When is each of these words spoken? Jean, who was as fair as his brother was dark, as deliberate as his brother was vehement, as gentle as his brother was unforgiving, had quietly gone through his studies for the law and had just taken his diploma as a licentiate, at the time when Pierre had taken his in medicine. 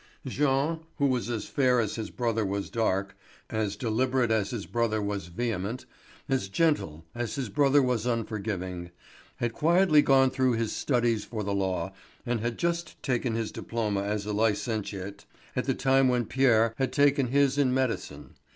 Jean, 0.25 0.79
who 0.97 1.05
was 1.05 1.29
as 1.29 1.45
fair 1.45 1.79
as 1.79 1.93
his 1.93 2.09
brother 2.09 2.43
was 2.43 2.71
dark, 2.71 3.15
as 3.51 3.75
deliberate 3.75 4.31
as 4.31 4.49
his 4.49 4.65
brother 4.65 4.99
was 4.99 5.27
vehement, 5.27 5.85
as 6.27 6.49
gentle 6.49 7.05
as 7.13 7.35
his 7.35 7.49
brother 7.49 7.83
was 7.83 8.07
unforgiving, 8.07 8.89
had 9.35 9.53
quietly 9.53 10.01
gone 10.01 10.31
through 10.31 10.53
his 10.53 10.71
studies 10.71 11.23
for 11.23 11.43
the 11.43 11.53
law 11.53 11.93
and 12.25 12.39
had 12.39 12.57
just 12.57 12.99
taken 13.03 13.35
his 13.35 13.51
diploma 13.51 14.01
as 14.01 14.25
a 14.25 14.33
licentiate, 14.33 15.27
at 15.55 15.65
the 15.65 15.75
time 15.75 16.07
when 16.07 16.25
Pierre 16.25 16.73
had 16.77 16.91
taken 16.91 17.27
his 17.27 17.59
in 17.59 17.71
medicine. 17.71 18.33